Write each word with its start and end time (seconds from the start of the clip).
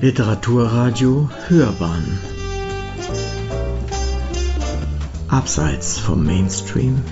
Literaturradio 0.00 1.28
Hörbahn. 1.48 2.20
Abseits 5.26 5.98
vom 5.98 6.24
Mainstream. 6.24 7.02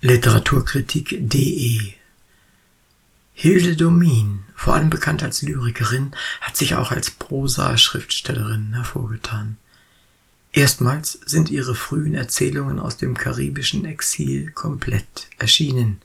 Literaturkritik.de 0.00 1.92
Hilde 3.32 3.76
Domin, 3.76 4.42
vor 4.56 4.74
allem 4.74 4.90
bekannt 4.90 5.22
als 5.22 5.42
Lyrikerin, 5.42 6.10
hat 6.40 6.56
sich 6.56 6.74
auch 6.74 6.90
als 6.90 7.12
Prosa-Schriftstellerin 7.12 8.74
hervorgetan. 8.74 9.58
Erstmals 10.56 11.18
sind 11.26 11.50
ihre 11.50 11.74
frühen 11.74 12.14
Erzählungen 12.14 12.80
aus 12.80 12.96
dem 12.96 13.14
karibischen 13.14 13.84
Exil 13.84 14.50
komplett 14.52 15.28
erschienen. 15.36 16.00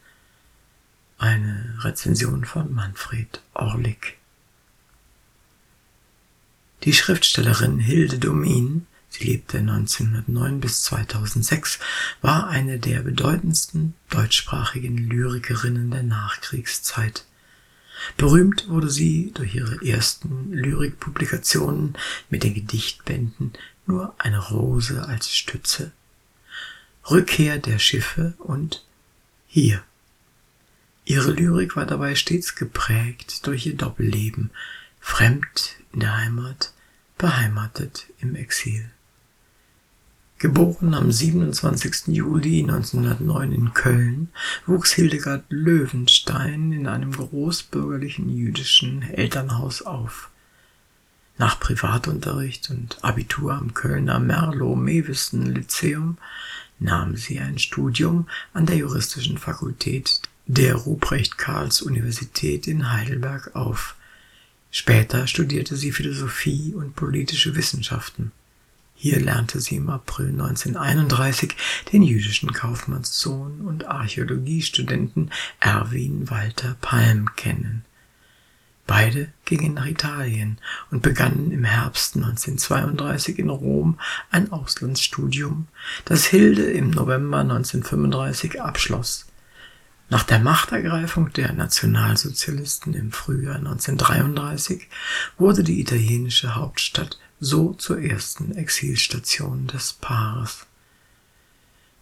Eine 1.17 1.73
Rezension 1.79 2.43
von 2.43 2.73
Manfred 2.73 3.41
Orlik. 3.53 4.17
Die 6.83 6.91
Schriftstellerin 6.91 7.79
Hilde 7.79 8.19
Domin, 8.19 8.87
sie 9.07 9.23
lebte 9.23 9.59
1909 9.59 10.59
bis 10.59 10.83
2006, 10.83 11.79
war 12.21 12.49
eine 12.49 12.77
der 12.77 13.03
bedeutendsten 13.03 13.93
deutschsprachigen 14.09 14.97
Lyrikerinnen 14.97 15.91
der 15.91 16.03
Nachkriegszeit. 16.03 17.23
Berühmt 18.17 18.67
wurde 18.67 18.89
sie 18.89 19.31
durch 19.33 19.55
ihre 19.55 19.81
ersten 19.85 20.51
Lyrikpublikationen 20.51 21.95
mit 22.29 22.43
den 22.43 22.53
Gedichtbänden 22.53 23.53
Nur 23.85 24.13
eine 24.17 24.39
Rose 24.39 25.05
als 25.07 25.33
Stütze, 25.35 25.91
Rückkehr 27.09 27.57
der 27.57 27.79
Schiffe 27.79 28.33
und 28.37 28.83
Hier. 29.47 29.83
Ihre 31.03 31.31
Lyrik 31.31 31.75
war 31.75 31.85
dabei 31.85 32.15
stets 32.15 32.55
geprägt 32.55 33.45
durch 33.47 33.65
ihr 33.65 33.75
Doppelleben, 33.75 34.51
fremd 34.99 35.75
in 35.93 36.01
der 36.01 36.17
Heimat, 36.17 36.73
beheimatet 37.17 38.07
im 38.19 38.35
Exil. 38.35 38.89
Geboren 40.37 40.95
am 40.95 41.11
27. 41.11 42.07
Juli 42.07 42.61
1909 42.61 43.51
in 43.51 43.73
Köln, 43.73 44.29
wuchs 44.65 44.91
Hildegard 44.93 45.43
Löwenstein 45.49 46.71
in 46.71 46.87
einem 46.87 47.11
großbürgerlichen 47.11 48.27
jüdischen 48.29 49.03
Elternhaus 49.03 49.83
auf. 49.83 50.31
Nach 51.41 51.59
Privatunterricht 51.59 52.69
und 52.69 53.03
Abitur 53.03 53.53
am 53.53 53.73
Kölner 53.73 54.19
Merlo-Mevisten-Lyzeum 54.19 56.19
nahm 56.77 57.17
sie 57.17 57.39
ein 57.39 57.57
Studium 57.57 58.27
an 58.53 58.67
der 58.67 58.75
Juristischen 58.75 59.39
Fakultät 59.39 60.21
der 60.45 60.75
Ruprecht-Karls-Universität 60.75 62.67
in 62.67 62.91
Heidelberg 62.91 63.55
auf. 63.55 63.95
Später 64.69 65.25
studierte 65.25 65.77
sie 65.77 65.91
Philosophie 65.91 66.75
und 66.75 66.95
politische 66.95 67.55
Wissenschaften. 67.55 68.31
Hier 68.93 69.19
lernte 69.19 69.61
sie 69.61 69.77
im 69.77 69.89
April 69.89 70.29
1931 70.29 71.55
den 71.91 72.03
jüdischen 72.03 72.53
Kaufmannssohn 72.53 73.61
und 73.61 73.85
Archäologiestudenten 73.85 75.31
Erwin 75.59 76.29
Walter 76.29 76.77
Palm 76.81 77.35
kennen. 77.35 77.83
Beide 78.91 79.29
gingen 79.45 79.75
nach 79.75 79.85
Italien 79.85 80.57
und 80.91 81.01
begannen 81.01 81.53
im 81.53 81.63
Herbst 81.63 82.17
1932 82.17 83.39
in 83.39 83.49
Rom 83.49 83.97
ein 84.31 84.51
Auslandsstudium, 84.51 85.69
das 86.03 86.25
Hilde 86.25 86.63
im 86.63 86.89
November 86.89 87.37
1935 87.37 88.61
abschloss. 88.61 89.27
Nach 90.09 90.23
der 90.23 90.39
Machtergreifung 90.39 91.31
der 91.31 91.53
Nationalsozialisten 91.53 92.93
im 92.93 93.13
Frühjahr 93.13 93.55
1933 93.55 94.89
wurde 95.37 95.63
die 95.63 95.79
italienische 95.79 96.55
Hauptstadt 96.55 97.17
so 97.39 97.73
zur 97.75 98.01
ersten 98.01 98.57
Exilstation 98.57 99.67
des 99.67 99.93
Paares. 99.93 100.65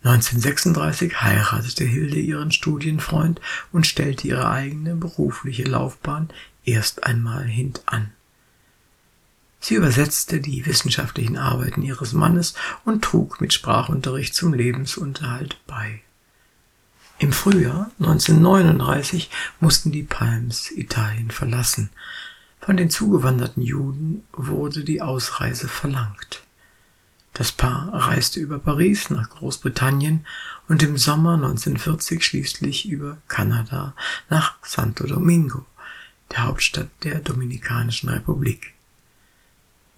1936 0.04 1.22
heiratete 1.22 1.84
Hilde 1.84 2.20
ihren 2.20 2.52
Studienfreund 2.52 3.42
und 3.74 3.86
stellte 3.86 4.28
ihre 4.28 4.50
eigene 4.50 4.96
berufliche 4.96 5.64
Laufbahn 5.64 6.30
erst 6.66 7.04
einmal 7.04 7.44
hintan. 7.44 8.12
Sie 9.60 9.76
übersetzte 9.76 10.40
die 10.40 10.66
wissenschaftlichen 10.66 11.38
Arbeiten 11.38 11.82
ihres 11.82 12.14
Mannes 12.14 12.54
und 12.86 13.04
trug 13.04 13.42
mit 13.42 13.54
Sprachunterricht 13.54 14.34
zum 14.34 14.54
Lebensunterhalt 14.54 15.58
bei. 15.68 16.02
Im 17.18 17.34
Frühjahr 17.34 17.92
1939 18.00 19.30
mussten 19.60 19.92
die 19.92 20.04
Palms 20.04 20.72
Italien 20.72 21.32
verlassen, 21.32 21.90
von 22.62 22.78
den 22.78 22.90
zugewanderten 22.90 23.64
Juden 23.64 24.24
wurde 24.32 24.84
die 24.84 25.02
Ausreise 25.02 25.68
verlangt. 25.68 26.44
Das 27.34 27.52
Paar 27.52 27.90
reiste 27.94 28.40
über 28.40 28.60
Paris 28.60 29.10
nach 29.10 29.30
Großbritannien 29.30 30.26
und 30.68 30.84
im 30.84 30.98
Sommer 30.98 31.36
1940 31.36 32.24
schließlich 32.24 32.88
über 32.90 33.18
Kanada 33.28 33.96
nach 34.30 34.56
Santo 34.62 35.06
Domingo, 35.06 35.66
der 36.32 36.46
Hauptstadt 36.46 36.90
der 37.04 37.20
Dominikanischen 37.20 38.10
Republik. 38.10 38.74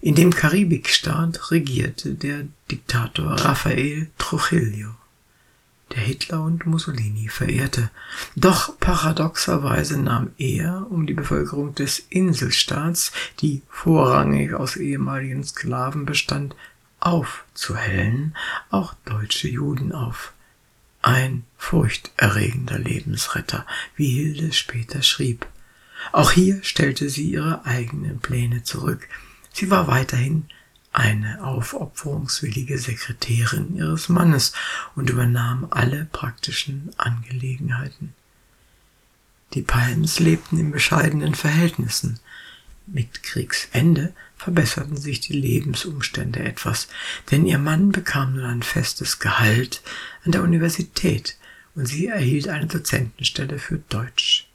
In 0.00 0.14
dem 0.14 0.34
Karibikstaat 0.34 1.50
regierte 1.50 2.14
der 2.14 2.46
Diktator 2.70 3.32
Rafael 3.32 4.10
Trujillo 4.18 4.94
der 5.94 6.02
Hitler 6.02 6.42
und 6.42 6.66
Mussolini 6.66 7.28
verehrte. 7.28 7.90
Doch 8.34 8.78
paradoxerweise 8.78 10.00
nahm 10.00 10.30
er, 10.38 10.86
um 10.90 11.06
die 11.06 11.14
Bevölkerung 11.14 11.74
des 11.74 11.98
Inselstaats, 12.10 13.12
die 13.40 13.62
vorrangig 13.68 14.54
aus 14.54 14.76
ehemaligen 14.76 15.44
Sklaven 15.44 16.06
bestand, 16.06 16.54
aufzuhellen, 17.00 18.34
auch 18.70 18.94
deutsche 19.04 19.48
Juden 19.48 19.92
auf. 19.92 20.32
Ein 21.02 21.44
furchterregender 21.58 22.78
Lebensretter, 22.78 23.66
wie 23.96 24.10
Hilde 24.10 24.52
später 24.52 25.02
schrieb. 25.02 25.46
Auch 26.10 26.32
hier 26.32 26.62
stellte 26.62 27.08
sie 27.08 27.30
ihre 27.30 27.64
eigenen 27.64 28.18
Pläne 28.18 28.64
zurück. 28.64 29.08
Sie 29.52 29.70
war 29.70 29.86
weiterhin 29.86 30.46
eine 30.92 31.42
aufopferungswillige 31.42 32.78
Sekretärin 32.78 33.76
ihres 33.76 34.08
Mannes 34.08 34.52
und 34.94 35.08
übernahm 35.08 35.68
alle 35.70 36.06
praktischen 36.06 36.90
Angelegenheiten. 36.98 38.14
Die 39.54 39.62
Palms 39.62 40.18
lebten 40.18 40.58
in 40.58 40.70
bescheidenen 40.70 41.34
Verhältnissen. 41.34 42.18
Mit 42.86 43.22
Kriegsende 43.22 44.12
verbesserten 44.36 44.96
sich 44.96 45.20
die 45.20 45.34
Lebensumstände 45.34 46.40
etwas, 46.40 46.88
denn 47.30 47.46
ihr 47.46 47.58
Mann 47.58 47.92
bekam 47.92 48.34
nun 48.34 48.44
ein 48.44 48.62
festes 48.62 49.18
Gehalt 49.18 49.82
an 50.24 50.32
der 50.32 50.42
Universität 50.42 51.36
und 51.74 51.86
sie 51.86 52.08
erhielt 52.08 52.48
eine 52.48 52.66
Dozentenstelle 52.66 53.58
für 53.58 53.78
Deutsch. 53.88 54.48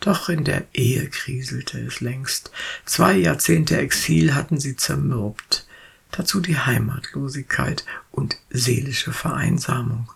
Doch 0.00 0.30
in 0.30 0.44
der 0.44 0.66
Ehe 0.72 1.08
kriselte 1.10 1.78
es 1.78 2.00
längst. 2.00 2.50
Zwei 2.86 3.16
Jahrzehnte 3.16 3.76
Exil 3.76 4.34
hatten 4.34 4.58
sie 4.58 4.76
zermürbt. 4.76 5.66
Dazu 6.10 6.40
die 6.40 6.58
Heimatlosigkeit 6.58 7.84
und 8.10 8.38
seelische 8.48 9.12
Vereinsamung. 9.12 10.10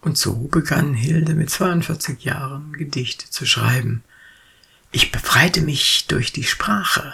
Und 0.00 0.16
so 0.16 0.34
begann 0.34 0.94
Hilde 0.94 1.34
mit 1.34 1.50
42 1.50 2.22
Jahren 2.24 2.72
Gedichte 2.72 3.28
zu 3.28 3.44
schreiben. 3.44 4.04
Ich 4.92 5.10
befreite 5.10 5.62
mich 5.62 6.06
durch 6.06 6.32
die 6.32 6.44
Sprache. 6.44 7.12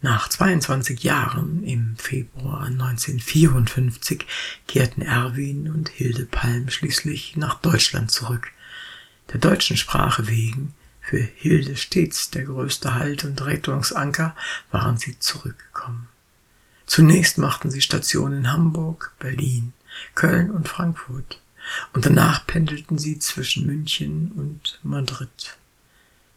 Nach 0.00 0.28
22 0.28 1.02
Jahren, 1.02 1.64
im 1.64 1.96
Februar 1.98 2.64
1954, 2.64 4.26
kehrten 4.66 5.02
Erwin 5.02 5.70
und 5.70 5.90
Hilde 5.90 6.24
Palm 6.24 6.70
schließlich 6.70 7.36
nach 7.36 7.60
Deutschland 7.60 8.10
zurück 8.10 8.50
der 9.32 9.40
deutschen 9.40 9.76
Sprache 9.76 10.28
wegen, 10.28 10.74
für 11.00 11.18
Hilde 11.18 11.76
stets 11.76 12.30
der 12.30 12.44
größte 12.44 12.94
Halt 12.94 13.24
und 13.24 13.44
Rettungsanker, 13.44 14.34
waren 14.70 14.96
sie 14.96 15.18
zurückgekommen. 15.18 16.08
Zunächst 16.86 17.38
machten 17.38 17.70
sie 17.70 17.80
Station 17.80 18.32
in 18.32 18.52
Hamburg, 18.52 19.12
Berlin, 19.18 19.72
Köln 20.14 20.50
und 20.50 20.68
Frankfurt, 20.68 21.40
und 21.92 22.06
danach 22.06 22.46
pendelten 22.46 22.98
sie 22.98 23.18
zwischen 23.18 23.66
München 23.66 24.32
und 24.32 24.78
Madrid. 24.82 25.56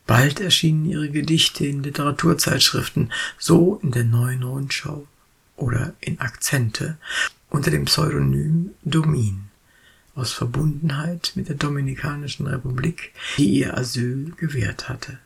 Bald 0.07 0.39
erschienen 0.39 0.85
ihre 0.85 1.09
Gedichte 1.09 1.67
in 1.67 1.83
Literaturzeitschriften, 1.83 3.11
so 3.37 3.79
in 3.83 3.91
der 3.91 4.05
Neuen 4.05 4.41
Rundschau 4.41 5.07
oder 5.55 5.93
in 5.99 6.19
Akzente 6.19 6.97
unter 7.49 7.69
dem 7.69 7.85
Pseudonym 7.85 8.71
Domin 8.83 9.48
aus 10.19 10.33
Verbundenheit 10.33 11.31
mit 11.35 11.47
der 11.47 11.55
Dominikanischen 11.55 12.45
Republik, 12.45 13.13
die 13.37 13.59
ihr 13.59 13.77
Asyl 13.77 14.33
gewährt 14.37 14.89
hatte. 14.89 15.17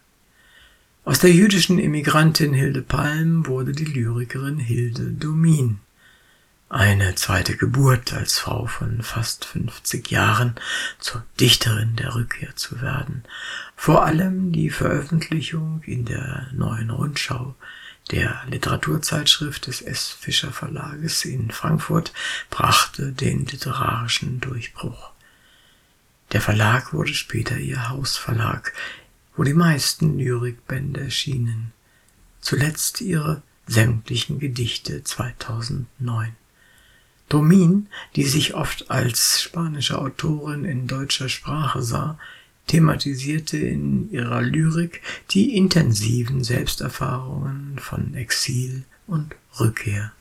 Aus 1.03 1.19
der 1.19 1.31
jüdischen 1.31 1.79
Immigrantin 1.79 2.53
Hilde 2.53 2.81
Palm 2.81 3.45
wurde 3.47 3.73
die 3.73 3.85
Lyrikerin 3.85 4.59
Hilde 4.59 5.11
Domin. 5.11 5.79
eine 6.69 7.13
zweite 7.15 7.55
Geburt 7.55 8.13
als 8.13 8.39
Frau 8.39 8.65
von 8.65 9.03
fast 9.03 9.45
50 9.45 10.09
Jahren 10.09 10.55
zur 10.97 11.23
Dichterin 11.39 11.95
der 11.97 12.15
Rückkehr 12.15 12.55
zu 12.55 12.81
werden. 12.81 13.23
Vor 13.75 14.05
allem 14.05 14.51
die 14.51 14.71
Veröffentlichung 14.71 15.83
in 15.85 16.05
der 16.05 16.47
neuen 16.53 16.89
Rundschau 16.89 17.55
der 18.11 18.43
Literaturzeitschrift 18.47 19.67
des 19.67 19.81
S. 19.81 20.09
Fischer 20.09 20.51
Verlages 20.51 21.25
in 21.25 21.51
Frankfurt 21.51 22.13
brachte 22.49 23.11
den 23.11 23.45
literarischen 23.45 24.39
Durchbruch. 24.39 25.11
Der 26.31 26.41
Verlag 26.41 26.93
wurde 26.93 27.13
später 27.13 27.57
ihr 27.57 27.89
Hausverlag, 27.89 28.73
wo 29.35 29.43
die 29.43 29.53
meisten 29.53 30.17
Lyrikbände 30.17 31.01
erschienen, 31.01 31.71
zuletzt 32.41 33.01
ihre 33.01 33.41
sämtlichen 33.67 34.39
Gedichte 34.39 35.03
2009. 35.03 36.35
Domin, 37.29 37.87
die 38.15 38.25
sich 38.25 38.53
oft 38.53 38.91
als 38.91 39.41
spanische 39.41 39.97
Autorin 39.97 40.65
in 40.65 40.87
deutscher 40.87 41.29
Sprache 41.29 41.81
sah, 41.81 42.19
thematisierte 42.67 43.57
in 43.57 44.09
ihrer 44.11 44.41
Lyrik 44.41 45.01
die 45.31 45.55
intensiven 45.55 46.43
Selbsterfahrungen 46.43 47.79
von 47.79 48.13
Exil 48.15 48.83
und 49.07 49.35
Rückkehr. 49.59 50.11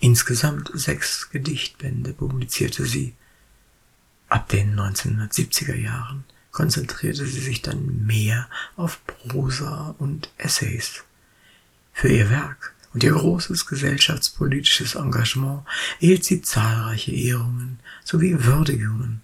Insgesamt 0.00 0.70
sechs 0.74 1.30
Gedichtbände 1.30 2.12
publizierte 2.12 2.86
sie. 2.86 3.14
Ab 4.28 4.48
den 4.48 4.78
1970er 4.78 5.76
Jahren 5.76 6.24
konzentrierte 6.50 7.26
sie 7.26 7.40
sich 7.40 7.62
dann 7.62 8.04
mehr 8.06 8.48
auf 8.76 9.04
Prosa 9.06 9.94
und 9.98 10.30
Essays. 10.38 11.04
Für 11.92 12.08
ihr 12.08 12.30
Werk 12.30 12.74
und 12.94 13.02
ihr 13.04 13.12
großes 13.12 13.66
gesellschaftspolitisches 13.66 14.94
Engagement 14.94 15.62
erhielt 16.00 16.24
sie 16.24 16.42
zahlreiche 16.42 17.12
Ehrungen 17.12 17.78
sowie 18.04 18.44
Würdigungen, 18.44 19.22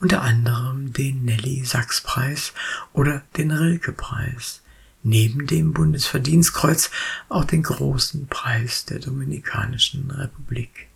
unter 0.00 0.22
anderem 0.22 0.92
den 0.92 1.24
Nelly-Sachs-Preis 1.24 2.52
oder 2.92 3.22
den 3.36 3.50
Rilke-Preis, 3.50 4.62
neben 5.02 5.46
dem 5.46 5.72
Bundesverdienstkreuz 5.72 6.90
auch 7.28 7.44
den 7.44 7.62
großen 7.62 8.26
Preis 8.26 8.84
der 8.86 8.98
Dominikanischen 8.98 10.10
Republik. 10.10 10.88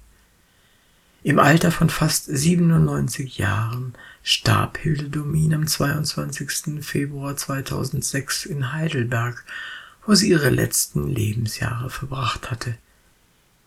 Im 1.23 1.39
Alter 1.39 1.71
von 1.71 1.89
fast 1.89 2.27
97 2.27 3.39
Jahren 3.39 3.95
starb 4.23 4.79
Hilde 4.79 5.09
Domin 5.09 5.55
am 5.55 5.67
22. 5.67 6.85
Februar 6.85 7.37
2006 7.37 8.47
in 8.47 8.73
Heidelberg 8.73 9.45
wo 10.07 10.15
sie 10.15 10.31
ihre 10.31 10.51
letzten 10.51 11.09
Lebensjahre 11.09 11.91
verbracht 11.91 12.51
hatte. 12.51 12.77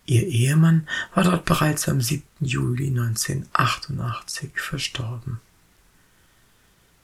Ihr 0.07 0.25
Ehemann 0.25 0.87
war 1.13 1.25
dort 1.25 1.43
bereits 1.43 1.89
am 1.89 1.99
7. 1.99 2.23
Juli 2.39 2.87
1988 2.87 4.51
verstorben. 4.55 5.41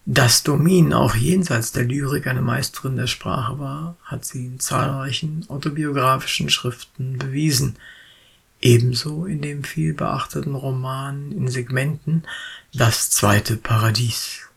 Dass 0.05 0.43
Domin 0.43 0.93
auch 0.93 1.13
jenseits 1.13 1.73
der 1.73 1.83
Lyrik 1.83 2.27
eine 2.27 2.41
Meisterin 2.41 2.95
der 2.95 3.07
Sprache 3.07 3.59
war, 3.59 3.97
hat 4.03 4.23
sie 4.23 4.45
in 4.45 4.59
zahlreichen 4.59 5.45
autobiografischen 5.49 6.49
Schriften 6.49 7.17
bewiesen, 7.17 7.75
ebenso 8.61 9.25
in 9.25 9.41
dem 9.41 9.65
viel 9.65 9.93
beachteten 9.93 10.55
Roman 10.55 11.33
in 11.33 11.49
Segmenten 11.49 12.23
Das 12.73 13.09
zweite 13.09 13.57
Paradies 13.57 14.47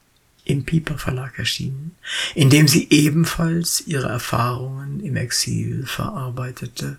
im 0.44 0.64
Piper 0.64 0.98
Verlag 0.98 1.37
erschienen, 1.37 1.96
in 2.37 2.48
dem 2.48 2.69
sie 2.69 2.87
ebenfalls 2.90 3.84
ihre 3.88 4.08
Erfahrungen 4.08 5.00
im 5.00 5.16
Exil 5.16 5.84
verarbeitete. 5.84 6.98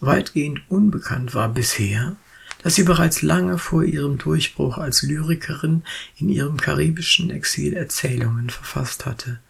Weitgehend 0.00 0.62
unbekannt 0.68 1.34
war 1.34 1.50
bisher, 1.50 2.16
dass 2.62 2.74
sie 2.74 2.84
bereits 2.84 3.22
lange 3.22 3.58
vor 3.58 3.84
ihrem 3.84 4.18
Durchbruch 4.18 4.78
als 4.78 5.02
Lyrikerin 5.02 5.82
in 6.16 6.28
ihrem 6.28 6.56
karibischen 6.56 7.30
Exil 7.30 7.74
Erzählungen 7.74 8.50
verfasst 8.50 9.06
hatte. 9.06 9.40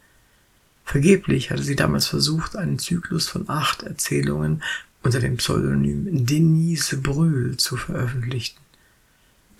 Vergeblich 0.85 1.51
hatte 1.51 1.63
sie 1.63 1.77
damals 1.77 2.07
versucht, 2.07 2.57
einen 2.57 2.81
Zyklus 2.81 3.29
von 3.29 3.49
acht 3.49 3.85
Erzählungen 3.85 4.63
unter 5.03 5.21
dem 5.21 5.37
Pseudonym 5.37 6.27
Denise 6.27 6.97
Brühl 6.97 7.57
zu 7.57 7.77
veröffentlichen. 7.77 8.59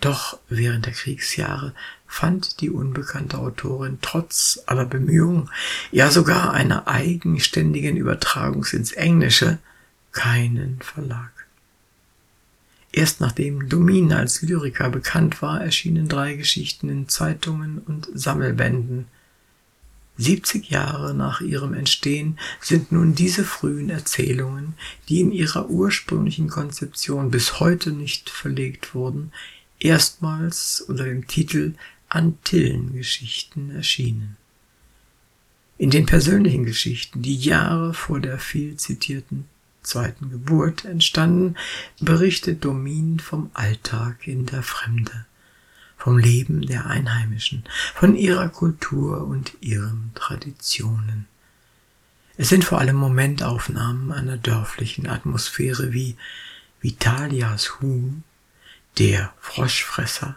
Doch 0.01 0.39
während 0.49 0.87
der 0.87 0.93
Kriegsjahre 0.93 1.73
fand 2.07 2.59
die 2.59 2.69
unbekannte 2.69 3.37
Autorin 3.37 3.99
trotz 4.01 4.59
aller 4.65 4.85
Bemühungen, 4.85 5.49
ja 5.91 6.09
sogar 6.09 6.53
einer 6.53 6.87
eigenständigen 6.87 7.95
Übertragung 7.95 8.65
ins 8.71 8.91
Englische, 8.91 9.59
keinen 10.11 10.81
Verlag. 10.81 11.31
Erst 12.91 13.21
nachdem 13.21 13.69
Domin 13.69 14.11
als 14.11 14.41
Lyriker 14.41 14.89
bekannt 14.89 15.41
war, 15.41 15.61
erschienen 15.61 16.09
drei 16.09 16.33
Geschichten 16.33 16.89
in 16.89 17.07
Zeitungen 17.07 17.79
und 17.79 18.09
Sammelbänden. 18.13 19.05
70 20.17 20.69
Jahre 20.69 21.13
nach 21.13 21.39
ihrem 21.39 21.73
Entstehen 21.73 22.37
sind 22.59 22.91
nun 22.91 23.15
diese 23.15 23.45
frühen 23.45 23.89
Erzählungen, 23.89 24.73
die 25.07 25.21
in 25.21 25.31
ihrer 25.31 25.69
ursprünglichen 25.69 26.49
Konzeption 26.49 27.31
bis 27.31 27.59
heute 27.59 27.91
nicht 27.91 28.29
verlegt 28.29 28.93
wurden, 28.93 29.31
erstmals 29.79 30.81
unter 30.81 31.05
dem 31.05 31.27
Titel 31.27 31.75
Antillengeschichten 32.09 33.71
erschienen. 33.71 34.35
In 35.77 35.89
den 35.89 36.05
persönlichen 36.05 36.65
Geschichten, 36.65 37.21
die 37.21 37.37
Jahre 37.37 37.93
vor 37.93 38.19
der 38.19 38.37
viel 38.37 38.75
zitierten 38.75 39.45
zweiten 39.83 40.29
Geburt 40.29 40.85
entstanden, 40.85 41.55
berichtet 41.99 42.63
Domin 42.65 43.19
vom 43.19 43.51
Alltag 43.53 44.27
in 44.27 44.45
der 44.45 44.63
Fremde, 44.63 45.25
vom 45.97 46.17
Leben 46.17 46.61
der 46.61 46.87
Einheimischen, 46.87 47.63
von 47.95 48.15
ihrer 48.15 48.49
Kultur 48.49 49.25
und 49.25 49.53
ihren 49.61 50.11
Traditionen. 50.15 51.27
Es 52.37 52.49
sind 52.49 52.63
vor 52.63 52.79
allem 52.79 52.95
Momentaufnahmen 52.95 54.11
einer 54.11 54.37
dörflichen 54.37 55.07
Atmosphäre 55.07 55.93
wie 55.93 56.15
Vitalias 56.79 57.79
Huhn 57.79 58.23
der 58.97 59.33
Froschfresser, 59.39 60.35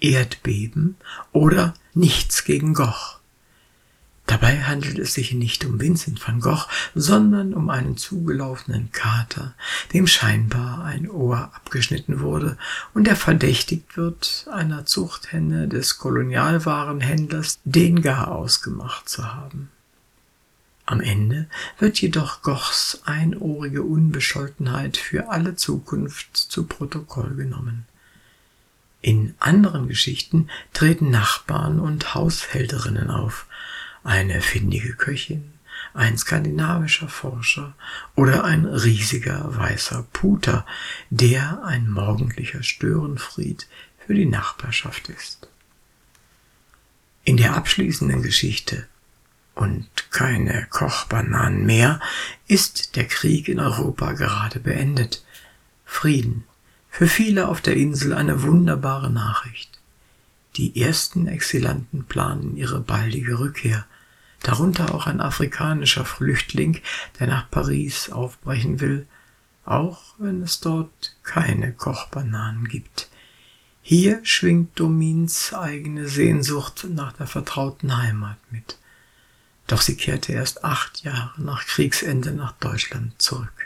Erdbeben 0.00 0.96
oder 1.32 1.74
Nichts 1.94 2.44
gegen 2.44 2.74
Goch. 2.74 3.19
Dabei 4.30 4.62
handelt 4.62 4.96
es 5.00 5.14
sich 5.14 5.32
nicht 5.32 5.64
um 5.64 5.80
Vincent 5.80 6.24
van 6.24 6.38
Gogh, 6.38 6.68
sondern 6.94 7.52
um 7.52 7.68
einen 7.68 7.96
zugelaufenen 7.96 8.92
Kater, 8.92 9.54
dem 9.92 10.06
scheinbar 10.06 10.84
ein 10.84 11.10
Ohr 11.10 11.50
abgeschnitten 11.52 12.20
wurde 12.20 12.56
und 12.94 13.08
der 13.08 13.16
verdächtigt 13.16 13.96
wird, 13.96 14.46
einer 14.52 14.86
Zuchthenne 14.86 15.66
des 15.66 15.98
Kolonialwarenhändlers 15.98 17.58
den 17.64 18.02
Garaus 18.02 18.62
gemacht 18.62 19.08
zu 19.08 19.34
haben. 19.34 19.68
Am 20.86 21.00
Ende 21.00 21.48
wird 21.80 22.00
jedoch 22.00 22.42
Gochs 22.42 23.00
einohrige 23.04 23.82
Unbescholtenheit 23.82 24.96
für 24.96 25.30
alle 25.30 25.56
Zukunft 25.56 26.36
zu 26.36 26.66
Protokoll 26.66 27.34
genommen. 27.34 27.84
In 29.02 29.34
anderen 29.40 29.88
Geschichten 29.88 30.50
treten 30.72 31.10
Nachbarn 31.10 31.80
und 31.80 32.14
Haushälterinnen 32.14 33.10
auf, 33.10 33.46
eine 34.04 34.40
findige 34.40 34.94
Köchin, 34.94 35.52
ein 35.94 36.16
skandinavischer 36.18 37.08
Forscher 37.08 37.74
oder 38.14 38.44
ein 38.44 38.64
riesiger 38.64 39.56
weißer 39.56 40.06
Puter, 40.12 40.66
der 41.10 41.64
ein 41.64 41.88
morgendlicher 41.90 42.62
Störenfried 42.62 43.66
für 44.06 44.14
die 44.14 44.26
Nachbarschaft 44.26 45.08
ist. 45.08 45.48
In 47.24 47.36
der 47.36 47.54
abschließenden 47.54 48.22
Geschichte 48.22 48.86
und 49.54 50.10
keine 50.10 50.66
Kochbananen 50.70 51.66
mehr, 51.66 52.00
ist 52.48 52.96
der 52.96 53.06
Krieg 53.06 53.48
in 53.48 53.60
Europa 53.60 54.12
gerade 54.12 54.58
beendet. 54.58 55.22
Frieden. 55.84 56.44
Für 56.88 57.06
viele 57.06 57.48
auf 57.48 57.60
der 57.60 57.76
Insel 57.76 58.14
eine 58.14 58.42
wunderbare 58.42 59.10
Nachricht. 59.10 59.79
Die 60.56 60.80
ersten 60.80 61.26
Exilanten 61.26 62.04
planen 62.04 62.56
ihre 62.56 62.80
baldige 62.80 63.38
Rückkehr, 63.38 63.86
darunter 64.42 64.94
auch 64.94 65.06
ein 65.06 65.20
afrikanischer 65.20 66.04
Flüchtling, 66.04 66.80
der 67.18 67.26
nach 67.26 67.50
Paris 67.50 68.10
aufbrechen 68.10 68.80
will, 68.80 69.06
auch 69.64 70.14
wenn 70.18 70.42
es 70.42 70.60
dort 70.60 71.16
keine 71.22 71.72
Kochbananen 71.72 72.68
gibt. 72.68 73.08
Hier 73.82 74.20
schwingt 74.24 74.78
Domins 74.78 75.54
eigene 75.54 76.08
Sehnsucht 76.08 76.86
nach 76.88 77.12
der 77.12 77.26
vertrauten 77.26 77.96
Heimat 77.96 78.38
mit 78.50 78.76
doch 79.70 79.80
sie 79.80 79.96
kehrte 79.96 80.32
erst 80.32 80.64
acht 80.64 81.04
Jahre 81.04 81.40
nach 81.40 81.64
Kriegsende 81.64 82.32
nach 82.32 82.52
Deutschland 82.52 83.22
zurück. 83.22 83.59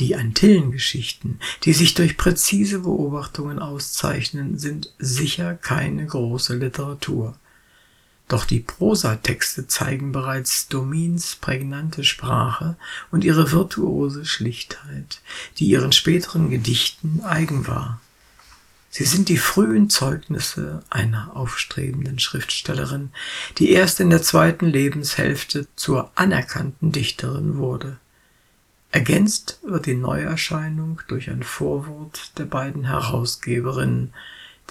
Die 0.00 0.16
Antillengeschichten, 0.16 1.38
die 1.64 1.74
sich 1.74 1.92
durch 1.92 2.16
präzise 2.16 2.80
Beobachtungen 2.80 3.58
auszeichnen, 3.58 4.58
sind 4.58 4.94
sicher 4.98 5.54
keine 5.54 6.06
große 6.06 6.56
Literatur. 6.56 7.36
Doch 8.26 8.46
die 8.46 8.60
Prosatexte 8.60 9.66
zeigen 9.66 10.12
bereits 10.12 10.68
Domins 10.68 11.36
prägnante 11.36 12.04
Sprache 12.04 12.76
und 13.10 13.24
ihre 13.24 13.52
virtuose 13.52 14.24
Schlichtheit, 14.24 15.20
die 15.58 15.66
ihren 15.66 15.92
späteren 15.92 16.48
Gedichten 16.48 17.20
eigen 17.22 17.66
war. 17.66 18.00
Sie 18.88 19.04
sind 19.04 19.28
die 19.28 19.36
frühen 19.36 19.90
Zeugnisse 19.90 20.82
einer 20.88 21.36
aufstrebenden 21.36 22.18
Schriftstellerin, 22.18 23.10
die 23.58 23.70
erst 23.70 24.00
in 24.00 24.08
der 24.08 24.22
zweiten 24.22 24.66
Lebenshälfte 24.66 25.66
zur 25.76 26.10
anerkannten 26.14 26.90
Dichterin 26.90 27.58
wurde. 27.58 27.98
Ergänzt 28.92 29.60
wird 29.62 29.86
die 29.86 29.94
Neuerscheinung 29.94 31.00
durch 31.06 31.30
ein 31.30 31.44
Vorwort 31.44 32.32
der 32.38 32.44
beiden 32.44 32.84
Herausgeberinnen, 32.84 34.12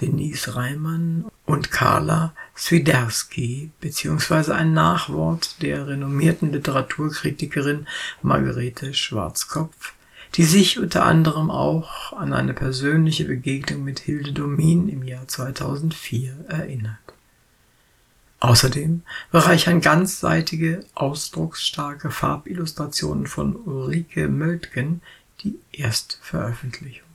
Denise 0.01 0.55
Reimann 0.55 1.25
und 1.45 1.71
Carla 1.71 2.33
Swiderski 2.55 3.71
beziehungsweise 3.79 4.55
ein 4.55 4.73
Nachwort 4.73 5.61
der 5.61 5.87
renommierten 5.87 6.51
Literaturkritikerin 6.51 7.87
Margarete 8.21 8.93
Schwarzkopf, 8.93 9.93
die 10.35 10.43
sich 10.43 10.79
unter 10.79 11.05
anderem 11.05 11.49
auch 11.49 12.13
an 12.13 12.33
eine 12.33 12.53
persönliche 12.53 13.25
Begegnung 13.25 13.83
mit 13.83 13.99
Hilde 13.99 14.33
Domin 14.33 14.89
im 14.89 15.03
Jahr 15.03 15.27
2004 15.27 16.45
erinnert. 16.47 16.97
Außerdem 18.39 19.03
bereichern 19.31 19.81
ganzseitige, 19.81 20.85
ausdrucksstarke 20.95 22.09
Farbillustrationen 22.09 23.27
von 23.27 23.55
Ulrike 23.55 24.27
Möltgen 24.29 25.01
die 25.43 25.59
Erstveröffentlichung. 25.71 27.09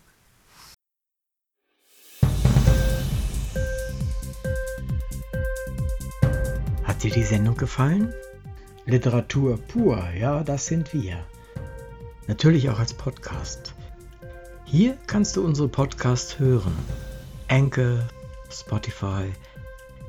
dir 7.04 7.10
die 7.10 7.22
Sendung 7.22 7.56
gefallen? 7.56 8.14
Literatur 8.86 9.58
pur, 9.58 10.02
ja, 10.18 10.42
das 10.42 10.66
sind 10.66 10.94
wir. 10.94 11.22
Natürlich 12.26 12.70
auch 12.70 12.78
als 12.78 12.94
Podcast. 12.94 13.74
Hier 14.64 14.96
kannst 15.06 15.36
du 15.36 15.44
unsere 15.44 15.68
Podcasts 15.68 16.38
hören. 16.38 16.74
Anchor, 17.48 18.08
Spotify, 18.50 19.30